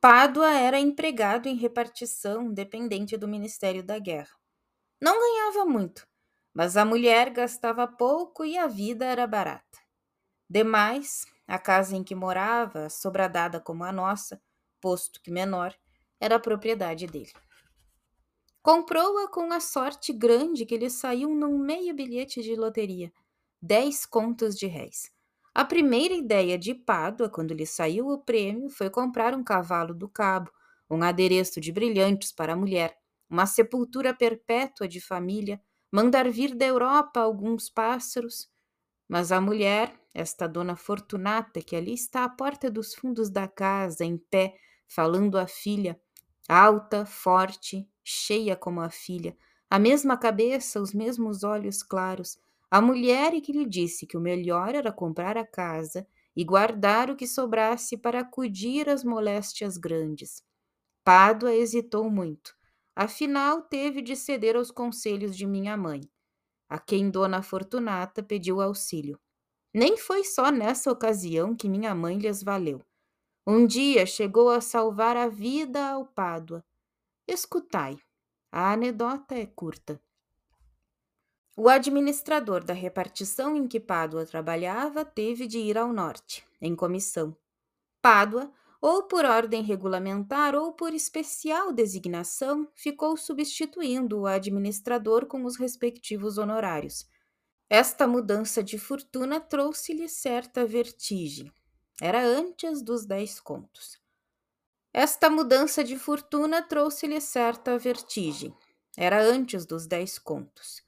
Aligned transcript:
Pádua 0.00 0.52
era 0.52 0.78
empregado 0.78 1.48
em 1.48 1.56
repartição 1.56 2.52
dependente 2.52 3.16
do 3.16 3.26
Ministério 3.26 3.82
da 3.82 3.98
Guerra. 3.98 4.30
Não 5.02 5.18
ganhava 5.18 5.64
muito, 5.64 6.06
mas 6.54 6.76
a 6.76 6.84
mulher 6.84 7.30
gastava 7.30 7.84
pouco 7.84 8.44
e 8.44 8.56
a 8.56 8.68
vida 8.68 9.04
era 9.04 9.26
barata. 9.26 9.64
Demais, 10.48 11.26
a 11.48 11.58
casa 11.58 11.96
em 11.96 12.04
que 12.04 12.14
morava, 12.14 12.88
sobradada 12.88 13.60
como 13.60 13.82
a 13.82 13.90
nossa, 13.90 14.40
posto 14.80 15.20
que 15.20 15.32
menor, 15.32 15.74
era 16.20 16.38
propriedade 16.38 17.08
dele. 17.08 17.32
Comprou-a 18.62 19.28
com 19.28 19.52
a 19.52 19.58
sorte 19.58 20.12
grande 20.12 20.64
que 20.64 20.76
lhe 20.76 20.90
saiu 20.90 21.34
num 21.34 21.58
meio 21.58 21.92
bilhete 21.92 22.40
de 22.40 22.54
loteria, 22.54 23.12
dez 23.60 24.06
contos 24.06 24.56
de 24.56 24.68
réis. 24.68 25.10
A 25.58 25.64
primeira 25.64 26.14
ideia 26.14 26.56
de 26.56 26.72
Pádua, 26.72 27.28
quando 27.28 27.52
lhe 27.52 27.66
saiu 27.66 28.06
o 28.10 28.18
prêmio, 28.18 28.70
foi 28.70 28.88
comprar 28.88 29.34
um 29.34 29.42
cavalo 29.42 29.92
do 29.92 30.08
cabo, 30.08 30.52
um 30.88 31.02
adereço 31.02 31.60
de 31.60 31.72
brilhantes 31.72 32.30
para 32.30 32.52
a 32.52 32.56
mulher, 32.56 32.96
uma 33.28 33.44
sepultura 33.44 34.14
perpétua 34.14 34.86
de 34.86 35.00
família, 35.00 35.60
mandar 35.90 36.30
vir 36.30 36.54
da 36.54 36.64
Europa 36.64 37.18
alguns 37.18 37.68
pássaros. 37.68 38.48
Mas 39.08 39.32
a 39.32 39.40
mulher, 39.40 39.92
esta 40.14 40.46
dona 40.46 40.76
Fortunata, 40.76 41.60
que 41.60 41.74
ali 41.74 41.92
está 41.92 42.22
à 42.22 42.28
porta 42.28 42.70
dos 42.70 42.94
fundos 42.94 43.28
da 43.28 43.48
casa, 43.48 44.04
em 44.04 44.16
pé, 44.16 44.54
falando 44.86 45.36
à 45.36 45.48
filha, 45.48 46.00
alta, 46.48 47.04
forte, 47.04 47.84
cheia 48.04 48.54
como 48.54 48.80
a 48.80 48.90
filha, 48.90 49.36
a 49.68 49.76
mesma 49.80 50.16
cabeça, 50.16 50.80
os 50.80 50.94
mesmos 50.94 51.42
olhos 51.42 51.82
claros, 51.82 52.38
a 52.70 52.80
mulher 52.80 53.40
que 53.40 53.52
lhe 53.52 53.66
disse 53.66 54.06
que 54.06 54.16
o 54.16 54.20
melhor 54.20 54.74
era 54.74 54.92
comprar 54.92 55.36
a 55.38 55.46
casa 55.46 56.06
e 56.36 56.44
guardar 56.44 57.10
o 57.10 57.16
que 57.16 57.26
sobrasse 57.26 57.96
para 57.96 58.20
acudir 58.20 58.88
às 58.88 59.02
moléstias 59.02 59.76
grandes. 59.76 60.42
Pádua 61.04 61.54
hesitou 61.54 62.10
muito. 62.10 62.54
Afinal, 62.94 63.62
teve 63.62 64.02
de 64.02 64.14
ceder 64.14 64.56
aos 64.56 64.70
conselhos 64.70 65.36
de 65.36 65.46
minha 65.46 65.76
mãe, 65.76 66.02
a 66.68 66.78
quem 66.78 67.10
Dona 67.10 67.42
Fortunata 67.42 68.22
pediu 68.22 68.60
auxílio. 68.60 69.18
Nem 69.74 69.96
foi 69.96 70.24
só 70.24 70.50
nessa 70.50 70.90
ocasião 70.90 71.54
que 71.56 71.68
minha 71.68 71.94
mãe 71.94 72.18
lhes 72.18 72.42
valeu. 72.42 72.82
Um 73.46 73.66
dia 73.66 74.04
chegou 74.04 74.50
a 74.50 74.60
salvar 74.60 75.16
a 75.16 75.28
vida 75.28 75.90
ao 75.90 76.06
Pádua. 76.06 76.64
Escutai, 77.26 77.96
a 78.52 78.72
anedota 78.72 79.34
é 79.34 79.46
curta. 79.46 80.00
O 81.60 81.68
administrador 81.68 82.62
da 82.62 82.72
repartição 82.72 83.56
em 83.56 83.66
que 83.66 83.80
Pádua 83.80 84.24
trabalhava 84.24 85.04
teve 85.04 85.44
de 85.44 85.58
ir 85.58 85.76
ao 85.76 85.92
norte, 85.92 86.46
em 86.60 86.76
comissão. 86.76 87.36
Pádua, 88.00 88.52
ou 88.80 89.08
por 89.08 89.24
ordem 89.24 89.64
regulamentar 89.64 90.54
ou 90.54 90.72
por 90.72 90.94
especial 90.94 91.72
designação, 91.72 92.70
ficou 92.76 93.16
substituindo 93.16 94.20
o 94.20 94.26
administrador 94.28 95.26
com 95.26 95.44
os 95.44 95.56
respectivos 95.56 96.38
honorários. 96.38 97.04
Esta 97.68 98.06
mudança 98.06 98.62
de 98.62 98.78
fortuna 98.78 99.40
trouxe-lhe 99.40 100.08
certa 100.08 100.64
vertigem. 100.64 101.52
Era 102.00 102.24
antes 102.24 102.80
dos 102.82 103.04
dez 103.04 103.40
contos. 103.40 104.00
Esta 104.94 105.28
mudança 105.28 105.82
de 105.82 105.98
fortuna 105.98 106.62
trouxe-lhe 106.62 107.20
certa 107.20 107.76
vertigem. 107.76 108.54
Era 108.96 109.20
antes 109.20 109.66
dos 109.66 109.88
dez 109.88 110.20
contos. 110.20 110.86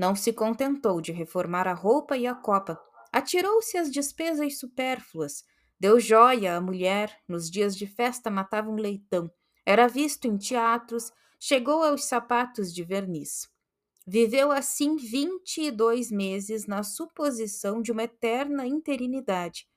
Não 0.00 0.16
se 0.16 0.32
contentou 0.32 0.98
de 0.98 1.12
reformar 1.12 1.68
a 1.68 1.74
roupa 1.74 2.16
e 2.16 2.26
a 2.26 2.34
copa. 2.34 2.80
Atirou-se 3.12 3.76
às 3.76 3.90
despesas 3.90 4.58
supérfluas. 4.58 5.44
Deu 5.78 6.00
joia 6.00 6.56
à 6.56 6.60
mulher. 6.62 7.14
Nos 7.28 7.50
dias 7.50 7.76
de 7.76 7.86
festa 7.86 8.30
matava 8.30 8.70
um 8.70 8.76
leitão. 8.76 9.30
Era 9.66 9.86
visto 9.86 10.24
em 10.24 10.38
teatros. 10.38 11.12
Chegou 11.38 11.82
aos 11.82 12.04
sapatos 12.04 12.72
de 12.72 12.82
verniz. 12.82 13.46
Viveu 14.06 14.50
assim 14.50 14.96
vinte 14.96 15.58
e 15.58 15.70
dois 15.70 16.10
meses 16.10 16.66
na 16.66 16.82
suposição 16.82 17.82
de 17.82 17.92
uma 17.92 18.04
eterna 18.04 18.66
interinidade 18.66 19.68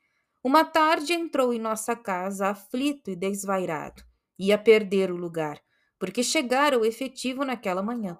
uma 0.45 0.65
tarde 0.65 1.13
entrou 1.13 1.53
em 1.53 1.59
nossa 1.59 1.95
casa 1.95 2.49
aflito 2.49 3.09
e 3.09 3.15
desvairado. 3.15 4.03
Ia 4.37 4.57
perder 4.57 5.09
o 5.09 5.15
lugar, 5.15 5.57
porque 5.97 6.21
chegara 6.21 6.77
o 6.77 6.83
efetivo 6.83 7.45
naquela 7.45 7.81
manhã. 7.81 8.19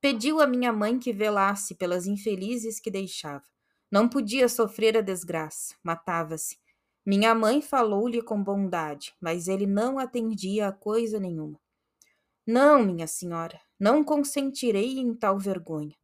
Pediu 0.00 0.40
à 0.40 0.46
minha 0.46 0.72
mãe 0.72 0.98
que 0.98 1.12
velasse 1.12 1.74
pelas 1.74 2.06
infelizes 2.06 2.80
que 2.80 2.90
deixava. 2.90 3.44
Não 3.90 4.08
podia 4.08 4.48
sofrer 4.48 4.96
a 4.96 5.02
desgraça, 5.02 5.74
matava-se. 5.82 6.56
Minha 7.04 7.34
mãe 7.34 7.60
falou-lhe 7.60 8.22
com 8.22 8.42
bondade, 8.42 9.14
mas 9.20 9.48
ele 9.48 9.66
não 9.66 9.98
atendia 9.98 10.68
a 10.68 10.72
coisa 10.72 11.18
nenhuma. 11.18 11.60
Não, 12.46 12.82
minha 12.82 13.06
senhora, 13.06 13.60
não 13.78 14.02
consentirei 14.02 14.98
em 14.98 15.14
tal 15.14 15.38
vergonha. 15.38 15.94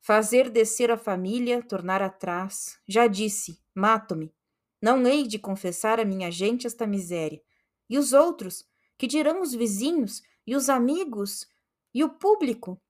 Fazer 0.00 0.50
descer 0.50 0.90
a 0.90 0.98
família, 0.98 1.62
tornar 1.62 2.02
atrás. 2.02 2.78
Já 2.86 3.06
disse, 3.06 3.58
mato-me. 3.74 4.34
Não 4.80 5.06
hei 5.06 5.26
de 5.26 5.38
confessar 5.38 6.00
a 6.00 6.04
minha 6.04 6.30
gente 6.30 6.66
esta 6.66 6.86
miséria. 6.86 7.40
E 7.88 7.96
os 7.96 8.12
outros? 8.12 8.64
Que 8.98 9.06
dirão 9.06 9.40
os 9.40 9.54
vizinhos 9.54 10.20
e 10.46 10.56
os 10.56 10.68
amigos 10.68 11.46
e 11.94 12.02
o 12.02 12.08
público? 12.08 12.80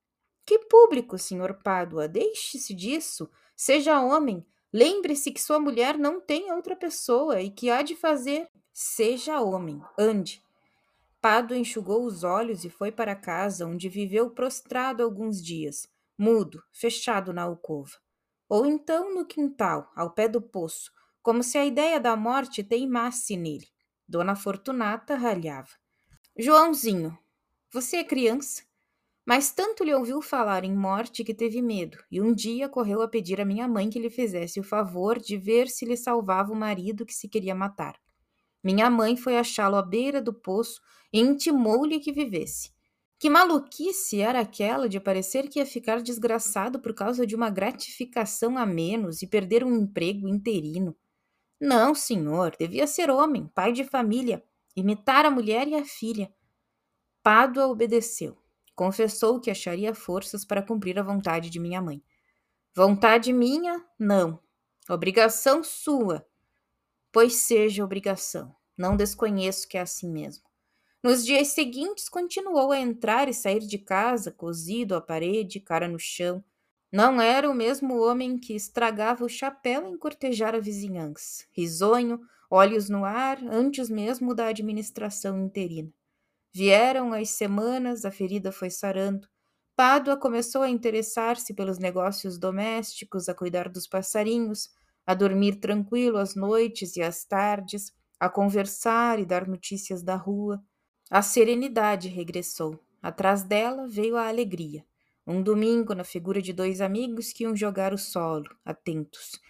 Que 0.44 0.58
público, 0.58 1.16
senhor 1.19 1.54
Pádua? 1.62 2.08
Deixe-se 2.08 2.75
disso. 2.75 3.30
Seja 3.56 4.00
homem. 4.00 4.44
Lembre-se 4.72 5.30
que 5.30 5.41
sua 5.41 5.60
mulher 5.60 5.98
não 5.98 6.20
tem 6.20 6.53
outra 6.53 6.75
pessoa 6.75 7.41
e 7.41 7.50
que 7.50 7.70
há 7.70 7.82
de 7.82 7.94
fazer. 7.94 8.48
Seja 8.72 9.41
homem. 9.41 9.80
Ande. 9.98 10.42
Pádua 11.20 11.56
enxugou 11.56 12.04
os 12.04 12.25
olhos 12.25 12.64
e 12.64 12.70
foi 12.70 12.91
para 12.91 13.14
casa, 13.14 13.64
onde 13.64 13.88
viveu 13.88 14.30
prostrado 14.30 15.04
alguns 15.04 15.41
dias, 15.41 15.86
mudo, 16.19 16.60
fechado 16.72 17.32
na 17.32 17.42
alcova. 17.42 17.92
Ou 18.48 18.66
então 18.66 19.14
no 19.14 19.24
quintal, 19.24 19.88
ao 19.94 20.10
pé 20.10 20.26
do 20.26 20.42
poço, 20.42 20.91
como 21.22 21.44
se 21.44 21.56
a 21.56 21.64
ideia 21.64 22.00
da 22.00 22.16
morte 22.16 22.64
teimasse 22.64 23.36
nele. 23.36 23.69
Dona 24.09 24.34
Fortunata 24.34 25.14
ralhava. 25.14 25.70
Joãozinho, 26.36 27.16
você 27.72 27.98
é 27.98 28.04
criança, 28.04 28.64
mas 29.27 29.53
tanto 29.53 29.84
lhe 29.84 29.94
ouviu 29.94 30.21
falar 30.21 30.65
em 30.65 30.75
morte 30.75 31.22
que 31.22 31.34
teve 31.34 31.62
medo, 31.62 31.99
e 32.10 32.21
um 32.21 32.34
dia 32.34 32.69
correu 32.69 33.03
a 33.03 33.09
pedir 33.09 33.41
à 33.41 33.44
minha 33.44 33.69
mãe 33.69 33.88
que 33.88 33.99
lhe 33.99 34.10
fizesse 34.10 34.59
o 34.59 34.65
favor 34.65 35.19
de 35.19 35.37
ver 35.37 35.69
se 35.69 35.84
lhe 35.84 35.97
salvava 35.97 36.53
o 36.53 36.56
marido 36.56 37.06
que 37.06 37.15
se 37.15 37.28
queria 37.28 37.55
matar. 37.55 37.97
Minha 38.65 38.91
mãe 38.91 39.16
foi 39.16 39.38
achá-lo 39.38 39.77
à 39.77 39.83
beira 39.83 40.21
do 40.21 40.33
poço 40.33 40.81
e 41.12 41.21
intimou-lhe 41.21 42.00
que 42.00 42.12
vivesse. 42.12 42.71
Que 43.19 43.31
maluquice 43.31 44.21
era 44.21 44.41
aquela 44.41 44.88
de 44.88 44.99
parecer 44.99 45.49
que 45.49 45.60
ia 45.60 45.66
ficar 45.66 46.03
desgraçado 46.03 46.81
por 46.81 46.93
causa 46.93 47.25
de 47.25 47.37
uma 47.37 47.50
gratificação 47.50 48.59
a 48.59 48.66
menos 48.66 49.22
e 49.22 49.28
perder 49.28 49.62
um 49.62 49.77
emprego 49.77 50.28
interino. 50.28 50.97
Não, 51.60 51.94
senhor, 51.94 52.56
devia 52.59 52.89
ser 52.89 53.09
homem, 53.10 53.47
pai 53.54 53.72
de 53.72 53.84
família, 53.84 54.43
imitar 54.75 55.25
a 55.25 55.31
mulher 55.31 55.69
e 55.69 55.77
a 55.77 55.84
filha. 55.84 56.34
Pádua 57.22 57.69
obedeceu. 57.69 58.41
Confessou 58.82 59.38
que 59.38 59.48
acharia 59.48 59.94
forças 59.94 60.44
para 60.44 60.60
cumprir 60.60 60.98
a 60.98 61.04
vontade 61.04 61.48
de 61.48 61.60
minha 61.60 61.81
mãe. 61.81 62.03
Vontade 62.75 63.32
minha? 63.32 63.81
Não. 63.97 64.41
Obrigação 64.91 65.62
sua. 65.62 66.26
Pois 67.12 67.34
seja 67.34 67.84
obrigação. 67.84 68.53
Não 68.76 68.97
desconheço 68.97 69.69
que 69.69 69.78
é 69.78 69.82
assim 69.82 70.10
mesmo. 70.10 70.42
Nos 71.00 71.25
dias 71.25 71.47
seguintes, 71.50 72.09
continuou 72.09 72.72
a 72.72 72.81
entrar 72.81 73.28
e 73.28 73.32
sair 73.32 73.60
de 73.60 73.78
casa, 73.78 74.32
cozido 74.32 74.97
à 74.97 75.00
parede, 75.00 75.60
cara 75.60 75.87
no 75.87 76.00
chão, 76.00 76.42
não 76.91 77.22
era 77.22 77.48
o 77.48 77.54
mesmo 77.54 78.03
homem 78.03 78.37
que 78.37 78.53
estragava 78.53 79.25
o 79.25 79.28
chapéu 79.28 79.87
em 79.87 79.97
cortejar 79.97 80.56
a 80.56 80.60
vizinhança, 80.60 81.44
risonho, 81.53 82.21
olhos 82.50 82.88
no 82.88 83.04
ar, 83.04 83.38
antes 83.44 83.88
mesmo 83.88 84.34
da 84.34 84.48
administração 84.48 85.39
interina. 85.39 85.95
Vieram 86.54 87.13
as 87.13 87.31
semanas, 87.31 88.04
a 88.04 88.10
ferida 88.10 88.53
foi 88.53 88.71
sarando. 88.71 89.27
Pádua 89.75 90.16
começou 90.19 90.63
a 90.63 90.69
interessar-se 90.69 91.54
pelos 91.54 91.78
negócios 91.78 92.39
domésticos, 92.39 93.28
a 93.28 93.34
cuidar 93.34 93.71
dos 93.71 93.87
passarinhos, 93.87 94.69
a 95.07 95.15
dormir 95.15 95.57
tranquilo 95.57 96.19
às 96.19 96.34
noites 96.34 96.97
e 96.97 97.03
às 97.03 97.25
tardes, 97.25 97.93
a 98.21 98.28
conversar 98.28 99.19
e 99.19 99.25
dar 99.25 99.49
notícias 99.49 100.03
da 100.03 100.15
rua. 100.15 100.63
A 101.10 101.22
serenidade 101.22 102.09
regressou. 102.09 102.78
Atrás 103.03 103.43
dela 103.43 103.89
veio 103.89 104.16
a 104.16 104.28
alegria. 104.28 104.84
Um 105.27 105.43
domingo, 105.43 105.95
na 105.95 106.05
figura 106.05 106.43
de 106.43 106.53
dois 106.53 106.81
amigos 106.81 107.33
que 107.33 107.45
iam 107.45 107.57
jogar 107.57 107.95
o 107.95 107.98
solo, 107.98 108.48
atentos. 108.65 109.41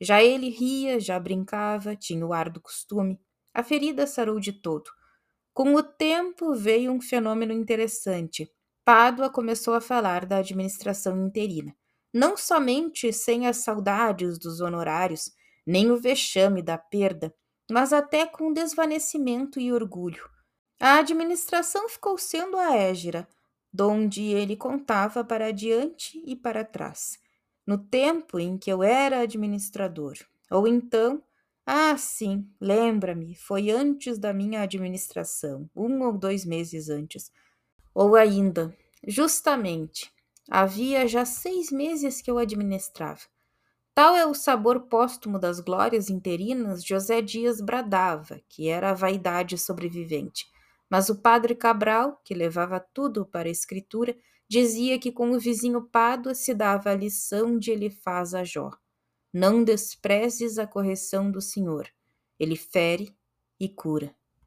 Já 0.00 0.22
ele 0.22 0.48
ria, 0.48 0.98
já 0.98 1.18
brincava, 1.18 1.94
tinha 1.94 2.26
o 2.26 2.32
ar 2.32 2.48
do 2.48 2.60
costume. 2.60 3.18
A 3.54 3.62
ferida 3.62 4.06
sarou 4.06 4.40
de 4.40 4.52
todo. 4.52 4.90
Com 5.56 5.74
o 5.74 5.82
tempo 5.82 6.54
veio 6.54 6.92
um 6.92 7.00
fenômeno 7.00 7.50
interessante. 7.50 8.52
Pádua 8.84 9.30
começou 9.30 9.72
a 9.72 9.80
falar 9.80 10.26
da 10.26 10.36
administração 10.36 11.26
interina. 11.26 11.74
Não 12.12 12.36
somente 12.36 13.10
sem 13.10 13.46
as 13.46 13.56
saudades 13.56 14.38
dos 14.38 14.60
honorários, 14.60 15.30
nem 15.66 15.90
o 15.90 15.96
vexame 15.96 16.60
da 16.60 16.76
perda, 16.76 17.34
mas 17.70 17.94
até 17.94 18.26
com 18.26 18.52
desvanecimento 18.52 19.58
e 19.58 19.72
orgulho. 19.72 20.28
A 20.78 20.98
administração 20.98 21.88
ficou 21.88 22.18
sendo 22.18 22.58
a 22.58 22.76
égira, 22.76 23.26
donde 23.72 24.24
ele 24.24 24.56
contava 24.56 25.24
para 25.24 25.52
diante 25.52 26.22
e 26.26 26.36
para 26.36 26.66
trás, 26.66 27.18
no 27.66 27.78
tempo 27.78 28.38
em 28.38 28.58
que 28.58 28.70
eu 28.70 28.82
era 28.82 29.20
administrador. 29.20 30.18
Ou 30.50 30.68
então, 30.68 31.22
ah, 31.66 31.98
sim, 31.98 32.48
lembra-me, 32.60 33.34
foi 33.34 33.70
antes 33.70 34.18
da 34.18 34.32
minha 34.32 34.62
administração, 34.62 35.68
um 35.74 36.00
ou 36.04 36.16
dois 36.16 36.44
meses 36.44 36.88
antes. 36.88 37.32
Ou 37.92 38.14
ainda, 38.14 38.72
justamente, 39.04 40.12
havia 40.48 41.08
já 41.08 41.24
seis 41.24 41.72
meses 41.72 42.22
que 42.22 42.30
eu 42.30 42.38
administrava. 42.38 43.20
Tal 43.92 44.14
é 44.14 44.24
o 44.24 44.34
sabor 44.34 44.82
póstumo 44.82 45.40
das 45.40 45.58
glórias 45.58 46.08
interinas, 46.08 46.84
José 46.84 47.20
Dias 47.20 47.60
bradava, 47.60 48.40
que 48.48 48.68
era 48.68 48.90
a 48.90 48.94
vaidade 48.94 49.58
sobrevivente. 49.58 50.46
Mas 50.88 51.08
o 51.08 51.20
padre 51.20 51.54
Cabral, 51.54 52.20
que 52.24 52.32
levava 52.32 52.78
tudo 52.78 53.26
para 53.26 53.48
a 53.48 53.50
escritura, 53.50 54.16
dizia 54.48 54.98
que 55.00 55.10
com 55.10 55.32
o 55.32 55.40
vizinho 55.40 55.82
Pádua 55.82 56.34
se 56.34 56.54
dava 56.54 56.90
a 56.90 56.94
lição 56.94 57.58
de 57.58 57.72
Elifaz 57.72 58.34
a 58.34 58.44
Jó. 58.44 58.70
Não 59.32 59.62
desprezes 59.62 60.58
a 60.58 60.66
correção 60.66 61.30
do 61.30 61.40
Senhor. 61.40 61.88
Ele 62.38 62.56
fere 62.56 63.16
e 63.58 63.68
cura. 63.68 64.14